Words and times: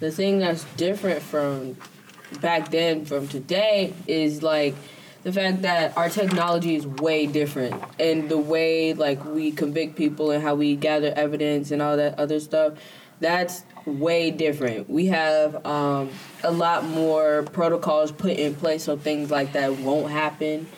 the 0.00 0.10
thing 0.10 0.38
that's 0.38 0.64
different 0.76 1.22
from 1.22 1.76
back 2.40 2.70
then 2.70 3.04
from 3.04 3.26
today 3.28 3.92
is 4.06 4.42
like 4.42 4.74
the 5.24 5.32
fact 5.32 5.62
that 5.62 5.96
our 5.96 6.08
technology 6.08 6.76
is 6.76 6.86
way 6.86 7.26
different. 7.26 7.82
And 7.98 8.28
the 8.28 8.38
way 8.38 8.94
like 8.94 9.24
we 9.24 9.50
convict 9.50 9.96
people 9.96 10.30
and 10.30 10.42
how 10.42 10.54
we 10.54 10.76
gather 10.76 11.12
evidence 11.16 11.70
and 11.70 11.82
all 11.82 11.96
that 11.96 12.18
other 12.18 12.40
stuff 12.40 12.74
that's 13.20 13.64
way 13.84 14.30
different. 14.30 14.88
We 14.88 15.06
have 15.06 15.66
um, 15.66 16.10
a 16.44 16.52
lot 16.52 16.84
more 16.84 17.42
protocols 17.52 18.12
put 18.12 18.32
in 18.32 18.54
place 18.54 18.84
so 18.84 18.96
things 18.96 19.30
like 19.30 19.52
that 19.54 19.78
won't 19.78 20.12
happen. 20.12 20.68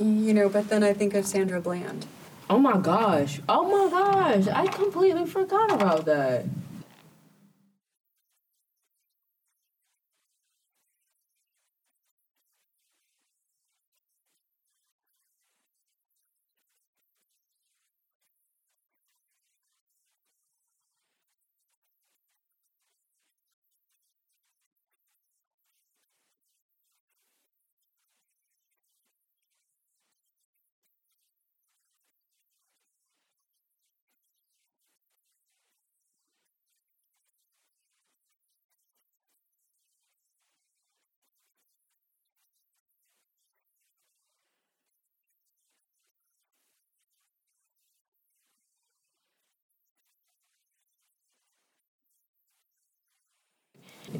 You 0.00 0.34
know 0.34 0.48
but 0.48 0.68
then 0.68 0.82
i 0.82 0.92
think 0.92 1.14
of 1.14 1.24
sandra 1.24 1.60
bland. 1.60 2.06
Oh 2.50 2.58
my 2.58 2.78
gosh. 2.78 3.40
Oh 3.48 3.64
my 3.64 3.90
gosh. 3.90 4.48
I 4.48 4.66
completely 4.66 5.24
forgot 5.24 5.70
about 5.72 6.04
that 6.06 6.46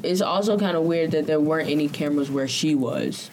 it's 0.03 0.21
also 0.21 0.57
kind 0.57 0.75
of 0.75 0.83
weird 0.83 1.11
that 1.11 1.27
there 1.27 1.39
weren't 1.39 1.69
any 1.69 1.87
cameras 1.87 2.29
where 2.29 2.47
she 2.47 2.75
was. 2.75 3.29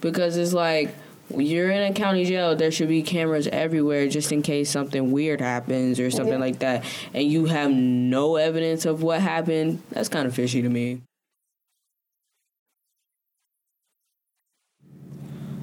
Because 0.00 0.36
it's 0.36 0.52
like, 0.52 0.94
you're 1.36 1.70
in 1.70 1.92
a 1.92 1.94
county 1.94 2.24
jail, 2.24 2.56
there 2.56 2.70
should 2.70 2.88
be 2.88 3.02
cameras 3.02 3.46
everywhere 3.48 4.08
just 4.08 4.32
in 4.32 4.42
case 4.42 4.70
something 4.70 5.12
weird 5.12 5.40
happens 5.40 6.00
or 6.00 6.10
something 6.10 6.40
like 6.40 6.58
that. 6.60 6.84
And 7.14 7.24
you 7.24 7.46
have 7.46 7.70
no 7.70 8.36
evidence 8.36 8.84
of 8.84 9.02
what 9.02 9.20
happened. 9.20 9.82
That's 9.90 10.08
kind 10.08 10.26
of 10.26 10.34
fishy 10.34 10.62
to 10.62 10.68
me. 10.68 11.02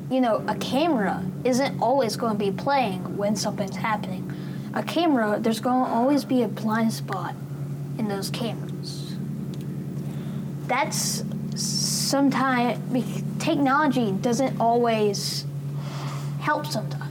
You 0.09 0.22
know, 0.22 0.41
a 0.47 0.56
camera 0.56 1.25
isn't 1.44 1.81
always 1.81 2.16
going 2.16 2.34
to 2.34 2.39
be 2.39 2.51
playing 2.51 3.18
when 3.18 3.35
something's 3.35 3.75
happening. 3.75 4.31
A 4.74 4.81
camera, 4.81 5.38
there's 5.39 5.59
going 5.59 5.84
to 5.84 5.91
always 5.91 6.24
be 6.24 6.44
a 6.44 6.47
blind 6.47 6.94
spot 6.94 7.35
in 7.97 8.07
those 8.07 8.29
cameras 8.29 9.06
that's 10.67 11.23
sometimes 11.55 12.79
technology 13.39 14.11
doesn't 14.11 14.59
always 14.59 15.45
help 16.39 16.66
sometimes. 16.66 17.06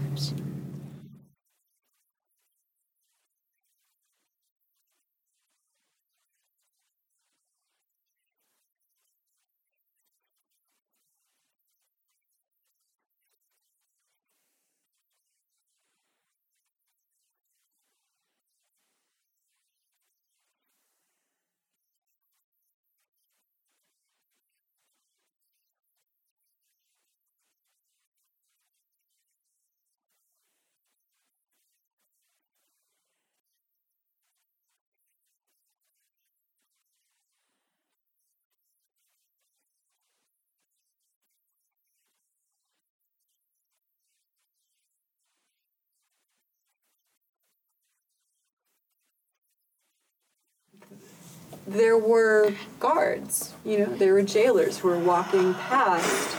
There 51.66 51.98
were 51.98 52.54
guards, 52.78 53.54
you 53.64 53.78
know, 53.78 53.96
there 53.96 54.14
were 54.14 54.22
jailers 54.22 54.78
who 54.78 54.88
were 54.88 54.98
walking 54.98 55.54
past 55.54 56.36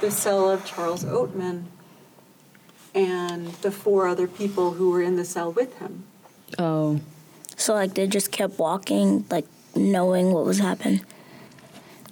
the 0.00 0.10
cell 0.10 0.50
of 0.50 0.64
Charles 0.64 1.04
Oatman 1.04 1.64
and 2.94 3.48
the 3.62 3.70
four 3.70 4.06
other 4.06 4.26
people 4.26 4.72
who 4.72 4.90
were 4.90 5.02
in 5.02 5.16
the 5.16 5.24
cell 5.24 5.52
with 5.52 5.78
him. 5.78 6.04
Oh. 6.58 7.00
So, 7.56 7.74
like, 7.74 7.94
they 7.94 8.06
just 8.06 8.32
kept 8.32 8.58
walking, 8.58 9.26
like, 9.30 9.46
knowing 9.74 10.32
what 10.32 10.44
was 10.44 10.58
happening? 10.58 11.04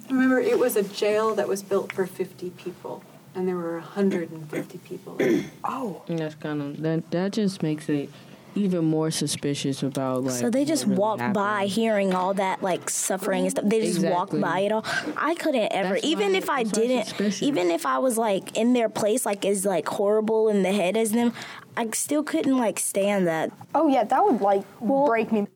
Remember, 0.09 0.39
it 0.39 0.59
was 0.59 0.75
a 0.75 0.83
jail 0.83 1.33
that 1.35 1.47
was 1.47 1.63
built 1.63 1.91
for 1.91 2.05
50 2.05 2.51
people, 2.51 3.03
and 3.33 3.47
there 3.47 3.55
were 3.55 3.79
150 3.79 4.77
people. 4.79 5.17
oh. 5.63 6.01
that's 6.07 6.35
kind 6.35 6.61
of, 6.61 6.81
that, 6.81 7.09
that 7.11 7.33
just 7.33 7.63
makes 7.63 7.89
it 7.89 8.09
even 8.55 8.85
more 8.85 9.11
suspicious 9.11 9.83
about 9.83 10.23
like. 10.23 10.35
So 10.35 10.49
they 10.49 10.65
just 10.65 10.85
really 10.85 10.97
walk 10.97 11.19
happened. 11.19 11.33
by 11.33 11.65
hearing 11.65 12.13
all 12.13 12.33
that 12.35 12.61
like 12.61 12.89
suffering 12.89 13.43
and 13.43 13.51
stuff. 13.51 13.65
They 13.65 13.81
just 13.81 13.97
exactly. 13.97 14.39
walk 14.39 14.51
by 14.51 14.59
it 14.61 14.71
all. 14.71 14.85
I 15.17 15.35
couldn't 15.35 15.71
ever, 15.71 15.95
that's 15.95 16.05
even 16.05 16.31
why, 16.31 16.37
if 16.37 16.49
I 16.49 16.63
didn't, 16.63 17.41
even 17.41 17.71
if 17.71 17.85
I 17.85 17.99
was 17.99 18.17
like 18.17 18.57
in 18.57 18.73
their 18.73 18.89
place, 18.89 19.25
like 19.25 19.45
as 19.45 19.65
like 19.65 19.87
horrible 19.87 20.49
in 20.49 20.63
the 20.63 20.71
head 20.71 20.97
as 20.97 21.11
them, 21.11 21.33
I 21.75 21.89
still 21.93 22.23
couldn't 22.23 22.57
like 22.57 22.79
stand 22.79 23.27
that. 23.27 23.51
Oh 23.73 23.87
yeah, 23.87 24.03
that 24.03 24.23
would 24.23 24.41
like 24.41 24.63
well, 24.79 25.07
break 25.07 25.31
me. 25.31 25.47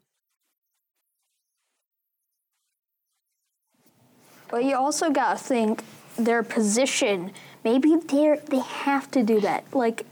But 4.49 4.63
you 4.63 4.75
also 4.75 5.09
gotta 5.11 5.37
think 5.37 5.83
their 6.17 6.43
position, 6.43 7.31
maybe 7.63 7.95
they 7.95 8.39
they 8.47 8.59
have 8.59 9.11
to 9.11 9.23
do 9.23 9.39
that. 9.41 9.65
Like 9.73 10.05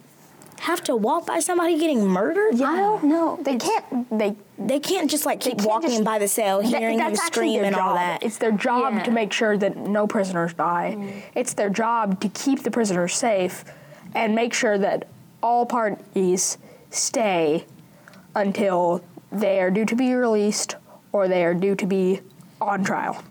have 0.60 0.84
to 0.86 0.96
walk 0.96 1.26
by 1.26 1.40
somebody 1.40 1.78
getting 1.78 2.06
murdered? 2.08 2.56
I 2.62 2.76
don't 2.78 3.04
know. 3.06 3.38
They 3.42 3.58
can't. 3.58 4.10
They 4.18 4.36
They 4.58 4.80
can't 4.80 5.10
just 5.10 5.26
like 5.26 5.40
keep 5.42 5.62
walking 5.64 5.90
just- 5.90 6.04
by 6.04 6.18
the 6.18 6.28
cell, 6.28 6.62
hearing 6.62 6.98
that's 6.98 7.20
actually 7.20 7.50
scream 7.56 7.64
and 7.66 7.76
all 7.76 7.94
that. 7.96 8.24
It's 8.24 8.38
their 8.38 8.52
job 8.54 8.94
Yeah. 8.94 9.04
to 9.04 9.12
make 9.12 9.34
sure 9.34 9.58
that 9.58 9.76
no 9.76 10.08
prisoners 10.08 10.54
die. 10.54 10.96
Mm. 10.98 11.12
It's 11.36 11.54
their 11.54 11.70
job 11.70 12.22
to 12.22 12.30
keep 12.30 12.64
the 12.64 12.72
prisoners 12.72 13.14
safe 13.14 13.66
and 14.14 14.34
make 14.34 14.54
sure 14.54 14.78
that 14.78 15.08
all 15.44 15.66
parties 15.66 16.58
stay 16.90 17.66
until 18.34 19.02
they 19.32 19.60
are 19.60 19.70
due 19.70 19.86
to 19.86 19.96
be 19.96 20.14
released 20.14 20.76
or 21.12 21.28
they 21.28 21.44
are 21.44 21.54
due 21.54 21.76
to 21.76 21.86
be 21.86 22.22
on 22.62 22.84
trial. 22.84 23.22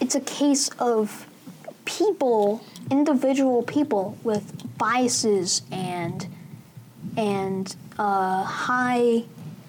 It's 0.00 0.14
a 0.14 0.20
case 0.20 0.68
of 0.78 1.26
people, 1.84 2.62
individual 2.90 3.62
people 3.62 4.16
with 4.22 4.52
biases 4.78 5.62
and 5.70 6.26
and 7.16 7.76
uh, 7.98 8.42
high 8.42 9.24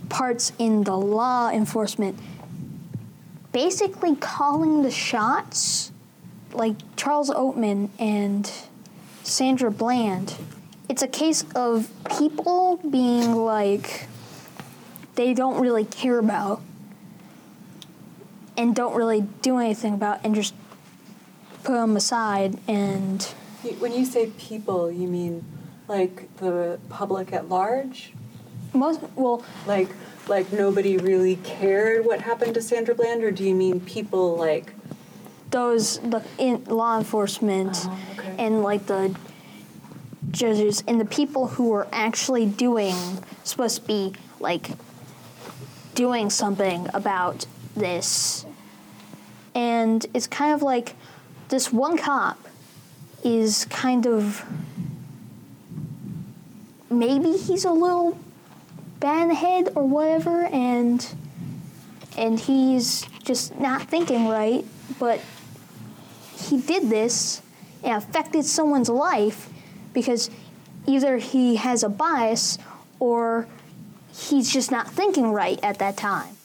parts 0.10 0.52
in 0.60 0.84
the 0.84 0.98
law 0.98 1.50
enforcement, 1.50 2.18
basically 3.52 4.16
calling 4.16 4.82
the 4.84 4.92
shots, 4.92 5.92
like 6.52 6.76
Charles 6.98 7.30
Oatman 7.30 7.90
and 8.00 8.52
Sandra 9.24 9.72
Bland. 9.72 10.36
It's 10.90 11.02
a 11.02 11.08
case 11.08 11.46
of 11.56 11.90
people 12.18 12.78
being 12.78 13.34
like 13.34 14.08
they 15.16 15.34
don't 15.34 15.60
really 15.60 15.86
care 15.86 16.20
about 16.20 16.62
and 18.58 18.76
don't 18.76 18.96
really 18.96 19.22
do 19.42 19.58
anything 19.60 19.94
about 19.94 20.20
and 20.24 20.34
just 20.36 20.54
put 21.64 21.74
them 21.74 21.96
aside 21.96 22.58
and 22.68 23.24
When 23.80 23.92
you 23.94 24.06
say 24.06 24.32
people, 24.38 24.92
you 24.92 25.08
mean 25.08 25.44
like 25.88 26.36
the 26.38 26.80
public 26.90 27.32
at 27.34 27.48
large? 27.50 28.14
most 28.74 29.00
well 29.16 29.44
Like 29.66 29.90
like 30.28 30.52
nobody 30.52 30.98
really 30.98 31.38
cared 31.38 32.06
what 32.06 32.22
happened 32.22 32.54
to 32.56 32.62
Sandra 32.62 32.94
Bland, 32.94 33.24
or 33.24 33.32
do 33.32 33.44
you 33.46 33.56
mean 33.56 33.80
people 33.80 34.36
like 34.36 34.74
those 35.52 36.00
the 36.00 36.22
in 36.38 36.64
law 36.66 36.98
enforcement 36.98 37.78
Uh-huh, 37.86 37.96
okay. 38.20 38.36
and 38.38 38.62
like 38.64 38.86
the 38.88 39.16
judges 40.32 40.84
and 40.88 41.00
the 41.00 41.06
people 41.06 41.48
who 41.48 41.70
were 41.70 41.88
actually 41.94 42.46
doing 42.46 42.96
supposed 43.46 43.82
to 43.82 43.88
be 43.88 44.14
like 44.42 44.72
doing 45.96 46.30
something 46.30 46.88
about 46.94 47.46
this 47.76 48.46
and 49.58 50.06
it's 50.14 50.28
kind 50.28 50.54
of 50.54 50.62
like 50.62 50.94
this 51.50 51.74
one 51.74 51.98
cop 51.98 52.38
is 53.24 53.66
kind 53.66 54.06
of 54.06 54.46
maybe 56.92 57.32
he's 57.32 57.66
a 57.66 57.72
little 57.72 58.18
bad 59.00 59.34
head 59.34 59.70
or 59.74 59.84
whatever 59.88 60.46
and 60.46 61.16
and 62.18 62.40
he's 62.40 63.08
just 63.24 63.60
not 63.60 63.82
thinking 63.82 64.28
right 64.28 64.64
but 65.00 65.20
he 66.38 66.62
did 66.62 66.90
this 66.90 67.42
and 67.84 68.04
affected 68.04 68.46
someone's 68.46 68.90
life 68.90 69.50
because 69.92 70.30
either 70.86 71.18
he 71.18 71.56
has 71.56 71.82
a 71.82 71.90
bias 71.90 72.60
or 73.00 73.48
he's 74.14 74.54
just 74.54 74.70
not 74.72 74.88
thinking 74.88 75.32
right 75.32 75.60
at 75.64 75.80
that 75.80 75.98
time. 75.98 76.37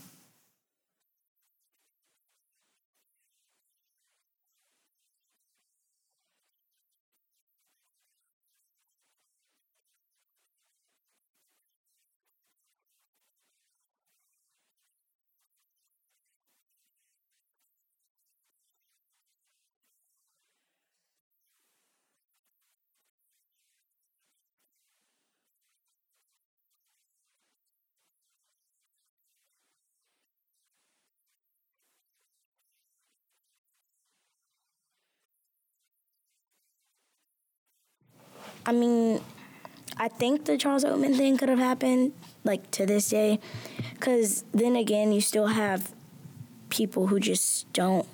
I 38.65 38.73
mean, 38.73 39.21
I 39.97 40.09
think 40.09 40.45
the 40.45 40.57
Charles 40.57 40.85
Oatman 40.85 41.17
thing 41.17 41.37
could 41.37 41.49
have 41.49 41.59
happened, 41.59 42.13
like 42.45 42.71
to 42.73 42.87
this 42.87 43.09
day, 43.09 43.41
because 43.95 44.45
then 44.53 44.77
again, 44.77 45.13
you 45.13 45.21
still 45.21 45.49
have 45.49 45.93
people 46.69 47.09
who 47.09 47.21
just 47.21 47.73
don't 47.73 48.07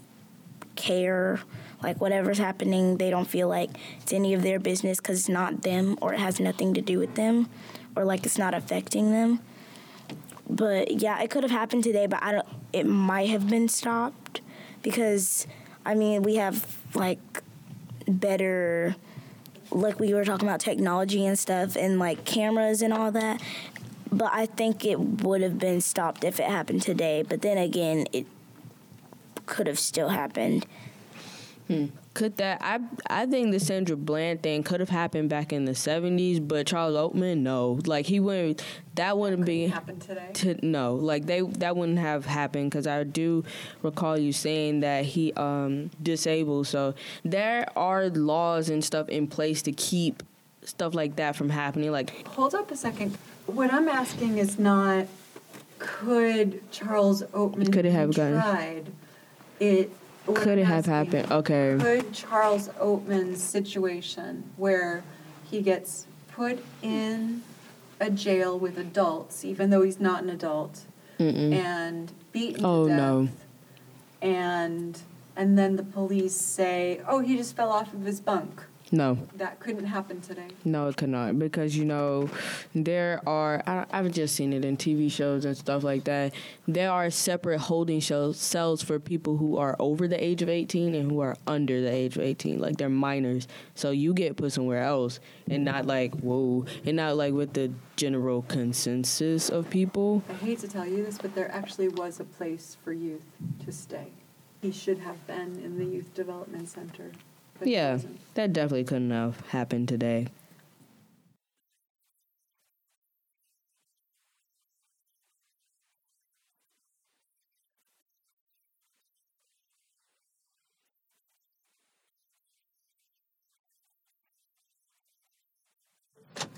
care. 0.77 1.41
Like 1.83 2.01
whatever's 2.01 2.39
happening, 2.39 2.97
they 2.97 3.09
don't 3.09 3.29
feel 3.29 3.47
like 3.47 3.71
it's 4.01 4.13
any 4.13 4.35
of 4.35 4.43
their 4.43 4.59
business 4.59 4.99
because 4.99 5.21
it's 5.21 5.29
not 5.29 5.63
them 5.63 5.97
or 6.01 6.13
it 6.13 6.19
has 6.19 6.41
nothing 6.41 6.75
to 6.75 6.81
do 6.81 6.99
with 6.99 7.15
them, 7.15 7.49
or 7.95 8.05
like 8.05 8.27
it's 8.27 8.39
not 8.39 8.53
affecting 8.53 9.13
them. 9.13 9.41
But 10.51 11.01
yeah, 11.01 11.21
it 11.23 11.31
could 11.31 11.45
have 11.45 11.53
happened 11.53 11.85
today, 11.85 12.07
but 12.07 12.23
I 12.23 12.33
don't. 12.33 12.49
It 12.73 12.87
might 12.87 13.29
have 13.29 13.49
been 13.49 13.69
stopped 13.69 14.41
because, 14.83 15.47
I 15.87 15.95
mean, 15.95 16.23
we 16.23 16.37
have 16.37 16.79
like 16.95 17.21
better 18.09 18.97
like 19.71 20.01
we 20.01 20.15
were 20.15 20.25
talking 20.25 20.49
about 20.49 20.61
technology 20.61 21.27
and 21.27 21.39
stuff 21.39 21.77
and 21.77 21.99
like 21.99 22.25
cameras 22.25 22.83
and 22.83 22.93
all 22.93 23.11
that 23.11 23.41
but 24.11 24.31
i 24.33 24.47
think 24.47 24.85
it 24.85 24.99
would 24.99 25.41
have 25.41 25.59
been 25.59 25.81
stopped 25.81 26.25
if 26.25 26.41
it 26.41 26.47
happened 26.47 26.83
today 26.83 27.23
but 27.23 27.43
then 27.43 27.59
again 27.59 28.07
it 28.13 28.27
could 29.47 29.67
have 29.67 29.79
still 29.79 30.09
happened 30.09 30.67
hmm. 31.67 31.87
Could 32.19 32.37
that? 32.39 32.59
I 32.61 32.81
I 33.09 33.27
think 33.27 33.53
the 33.53 33.61
Sandra 33.61 33.95
Bland 33.97 34.43
thing 34.43 34.65
could 34.65 34.81
have 34.81 34.89
happened 34.89 35.29
back 35.31 35.53
in 35.53 35.67
the 35.67 35.73
'70s, 35.73 36.47
but 36.47 36.67
Charles 36.67 36.97
Oatman, 36.97 37.39
no, 37.39 37.79
like 37.87 38.07
he 38.07 38.19
wouldn't. 38.19 38.65
That 38.97 39.17
wouldn't 39.17 39.45
be 39.47 39.69
happen 39.69 40.01
today? 40.01 40.31
To, 40.35 40.67
no, 40.67 40.95
like 40.95 41.27
they 41.27 41.43
that 41.43 41.77
wouldn't 41.77 42.01
have 42.01 42.27
happened 42.27 42.73
because 42.73 42.89
I 42.89 43.05
do 43.05 43.45
recall 43.83 44.19
you 44.19 44.33
saying 44.33 44.81
that 44.81 45.05
he 45.05 45.33
um 45.35 45.91
disabled. 46.03 46.67
So 46.67 46.95
there 47.25 47.69
are 47.79 48.09
laws 48.09 48.69
and 48.69 48.85
stuff 48.85 49.09
in 49.09 49.29
place 49.29 49.63
to 49.63 49.73
keep 49.73 50.25
stuff 50.65 50.95
like 50.95 51.15
that 51.17 51.37
from 51.37 51.51
happening. 51.51 51.93
Like 51.93 52.27
Hold 52.29 52.57
up 52.57 52.73
a 52.73 52.77
second. 52.77 53.17
What 53.47 53.73
I'm 53.73 53.89
asking 53.89 54.39
is 54.39 54.59
not 54.59 55.07
could 55.79 56.61
Charles 56.73 57.23
Oatman 57.23 57.73
Could 57.73 57.87
it 57.87 57.93
have 57.93 58.13
gotten- 58.13 58.41
tried? 58.41 58.87
It 59.61 59.93
Could 60.35 60.59
it 60.59 60.65
have 60.67 60.87
happened? 60.87 61.31
Okay. 61.31 61.77
Could 61.81 62.13
Charles 62.13 62.69
Oatman's 62.81 63.43
situation 63.43 64.45
where 64.57 65.03
he 65.51 65.63
gets 65.63 66.07
put 66.31 66.63
in 66.83 67.43
a 68.01 68.11
jail 68.11 68.59
with 68.59 68.79
adults, 68.79 69.45
even 69.45 69.71
though 69.71 69.83
he's 69.83 69.99
not 70.01 70.23
an 70.23 70.31
adult, 70.31 70.83
and 71.19 72.13
beaten 72.33 72.65
Oh, 72.65 72.85
to 72.85 72.89
death, 72.91 72.99
no. 72.99 73.29
and 74.23 75.01
and 75.37 75.57
then 75.59 75.77
the 75.77 75.83
police 75.83 76.35
say, 76.35 77.01
"Oh, 77.09 77.21
he 77.21 77.37
just 77.37 77.57
fell 77.57 77.71
off 77.71 77.93
of 77.95 78.05
his 78.05 78.21
bunk." 78.21 78.63
No, 78.91 79.19
That 79.37 79.61
couldn't 79.61 79.85
happen 79.85 80.21
today. 80.21 80.49
No, 80.65 80.89
it 80.89 80.97
could 80.97 81.11
not 81.11 81.39
because 81.39 81.77
you 81.77 81.85
know 81.85 82.31
there 82.75 83.21
are. 83.27 83.63
I, 83.67 83.85
I've 83.91 84.11
just 84.13 84.35
seen 84.35 84.53
it 84.53 84.65
in 84.65 84.77
TV 84.77 85.11
shows 85.11 85.45
and 85.45 85.57
stuff 85.57 85.85
like 85.85 86.05
that. 86.05 86.33
There 86.67 86.91
are 86.91 87.11
separate 87.11 87.59
holding 87.59 88.01
shells, 88.01 88.39
cells 88.39 88.83
for 88.83 88.99
people 88.99 89.37
who 89.37 89.59
are 89.59 89.77
over 89.79 90.09
the 90.09 90.23
age 90.23 90.41
of 90.43 90.49
eighteen 90.49 90.95
and 90.95 91.11
who 91.11 91.21
are 91.21 91.37
under 91.47 91.81
the 91.83 91.93
age 91.93 92.17
of 92.17 92.23
eighteen, 92.23 92.59
like 92.61 92.77
they're 92.79 92.89
minors. 92.89 93.47
So 93.75 93.91
you 93.91 94.15
get 94.15 94.37
put 94.37 94.53
somewhere 94.53 94.83
else, 94.83 95.21
and 95.51 95.65
not 95.65 95.87
like 95.87 96.15
whoa, 96.21 96.65
and 96.87 96.97
not 96.97 97.17
like 97.17 97.35
with 97.35 97.53
the 97.53 97.71
general 97.97 98.43
consensus 98.43 99.51
of 99.51 99.69
people. 99.69 100.23
I 100.31 100.35
hate 100.45 100.61
to 100.61 100.69
tell 100.69 100.87
you 100.87 101.05
this, 101.05 101.19
but 101.19 101.35
there 101.35 101.51
actually 101.53 101.89
was 101.89 102.21
a 102.21 102.25
place 102.25 102.77
for 102.83 102.93
youth 102.93 103.25
to 103.65 103.73
stay. 103.73 104.13
he 104.63 104.73
should 104.73 104.99
have 104.99 105.25
been 105.27 105.61
in 105.63 105.79
the 105.79 105.85
youth 105.85 106.15
development 106.15 106.69
center. 106.69 107.13
But 107.59 107.69
he 107.69 107.75
Yeah, 107.75 107.93
wasn't. 107.95 108.35
that 108.35 108.53
definitely 108.53 108.85
couldn't 108.85 109.11
have 109.11 109.41
happened 109.49 109.89
today. 109.89 110.29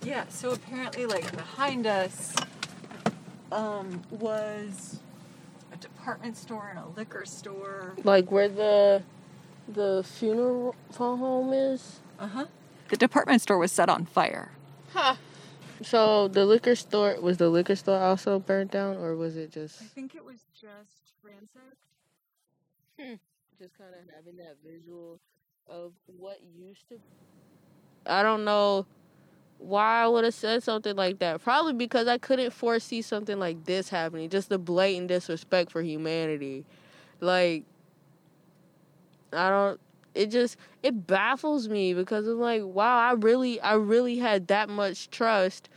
Yeah, 0.02 0.24
so 0.28 0.52
apparently, 0.52 1.06
like 1.06 1.30
behind 1.36 1.86
us, 1.86 2.34
um, 3.52 4.02
was 4.10 5.00
a 5.72 5.76
department 5.76 6.36
store 6.36 6.68
and 6.70 6.78
a 6.78 6.86
liquor 6.98 7.24
store. 7.24 7.94
Like 8.04 8.30
where 8.30 8.48
the 8.48 9.02
the 9.74 10.04
funeral 10.04 10.74
home 10.96 11.52
is. 11.52 12.00
Uh 12.18 12.26
huh. 12.26 12.46
The 12.88 12.96
department 12.96 13.40
store 13.40 13.58
was 13.58 13.72
set 13.72 13.88
on 13.88 14.04
fire. 14.04 14.52
Huh. 14.92 15.16
So 15.82 16.28
the 16.28 16.44
liquor 16.44 16.74
store 16.74 17.16
was 17.20 17.38
the 17.38 17.48
liquor 17.48 17.76
store 17.76 17.98
also 18.00 18.38
burnt 18.38 18.70
down, 18.70 18.96
or 18.96 19.16
was 19.16 19.36
it 19.36 19.50
just 19.50 19.80
I 19.80 19.86
think 19.86 20.14
it 20.14 20.24
was 20.24 20.40
just 20.52 21.14
ransacked. 21.22 21.76
just 23.58 23.78
kind 23.78 23.90
of 23.94 24.14
having 24.14 24.36
that 24.36 24.56
visual 24.64 25.20
of 25.66 25.92
what 26.06 26.40
used 26.54 26.88
to? 26.88 26.98
I 28.06 28.22
don't 28.22 28.44
know 28.44 28.86
why 29.58 30.02
I 30.02 30.08
would 30.08 30.24
have 30.24 30.34
said 30.34 30.62
something 30.62 30.96
like 30.96 31.18
that. 31.20 31.42
Probably 31.42 31.72
because 31.72 32.08
I 32.08 32.18
couldn't 32.18 32.52
foresee 32.52 33.02
something 33.02 33.38
like 33.38 33.64
this 33.64 33.88
happening. 33.88 34.28
Just 34.30 34.48
the 34.48 34.58
blatant 34.58 35.08
disrespect 35.08 35.70
for 35.70 35.82
humanity. 35.82 36.64
Like 37.20 37.64
I 39.32 39.48
don't 39.50 39.80
it 40.14 40.30
just 40.30 40.56
it 40.82 41.06
baffles 41.06 41.68
me 41.68 41.94
because 41.94 42.26
I'm 42.26 42.40
like, 42.40 42.62
wow, 42.64 42.98
I 42.98 43.12
really 43.12 43.60
I 43.60 43.74
really 43.74 44.18
had 44.18 44.48
that 44.48 44.68
much 44.68 45.10
trust 45.10 45.68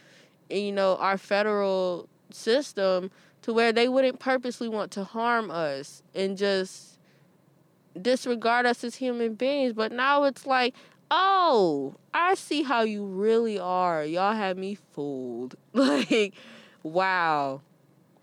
in, 0.49 0.63
you 0.63 0.71
know, 0.71 0.95
our 0.97 1.17
federal 1.17 2.07
system 2.31 3.11
to 3.43 3.53
where 3.53 3.71
they 3.71 3.87
wouldn't 3.87 4.19
purposely 4.19 4.69
want 4.69 4.91
to 4.91 5.03
harm 5.03 5.51
us 5.51 6.01
and 6.15 6.37
just 6.37 6.97
disregard 8.01 8.65
us 8.65 8.83
as 8.83 8.95
human 8.95 9.35
beings. 9.35 9.73
But 9.73 9.91
now 9.91 10.23
it's 10.23 10.45
like, 10.45 10.73
oh, 11.11 11.95
I 12.13 12.35
see 12.35 12.63
how 12.63 12.81
you 12.83 13.05
really 13.05 13.59
are. 13.59 14.03
Y'all 14.03 14.33
had 14.33 14.57
me 14.57 14.77
fooled. 14.93 15.55
Like, 15.73 16.33
wow. 16.83 17.61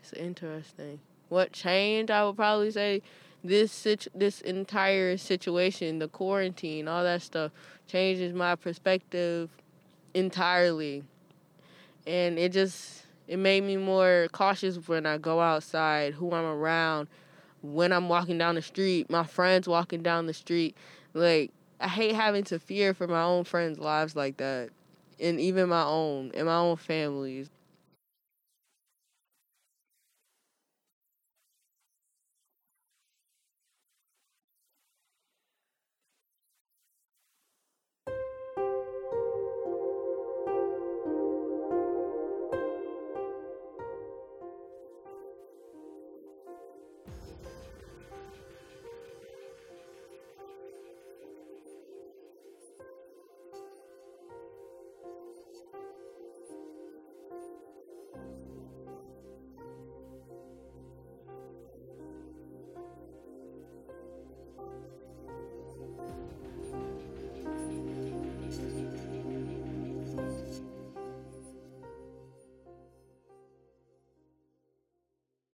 It's 0.03 0.13
interesting. 0.13 1.01
What 1.29 1.53
changed? 1.53 2.11
I 2.11 2.25
would 2.25 2.37
probably 2.37 2.71
say 2.71 3.03
this 3.43 3.73
situ- 3.73 4.11
this 4.15 4.41
entire 4.43 5.17
situation, 5.17 5.99
the 5.99 6.09
quarantine, 6.09 6.89
all 6.89 7.03
that 7.05 7.23
stuff 7.23 7.53
changes 7.87 8.33
my 8.35 8.55
perspective 8.55 9.51
entirely. 10.15 11.05
And 12.07 12.39
it 12.39 12.53
just 12.53 13.05
it 13.29 13.39
made 13.39 13.63
me 13.63 13.77
more 13.77 14.29
cautious 14.33 14.77
when 14.89 15.07
I 15.07 15.19
go 15.19 15.41
outside, 15.41 16.15
who 16.15 16.33
I'm 16.33 16.45
around, 16.45 17.09
when 17.63 17.93
I'm 17.93 18.09
walking 18.09 18.39
down 18.39 18.57
the 18.57 18.63
street, 18.63 19.11
my 19.11 19.25
friends 19.25 19.69
walking 19.69 20.03
down 20.03 20.27
the 20.27 20.35
street. 20.35 20.77
Like 21.15 21.53
I 21.81 21.89
hate 21.89 22.15
having 22.15 22.45
to 22.45 22.59
fear 22.59 22.93
for 22.95 23.07
my 23.07 23.23
own 23.23 23.45
friends' 23.45 23.79
lives 23.79 24.17
like 24.17 24.37
that. 24.39 24.71
And 25.19 25.39
even 25.39 25.69
my 25.69 25.85
own 25.85 26.33
and 26.35 26.47
my 26.47 26.57
own 26.57 26.77
families. 26.77 27.51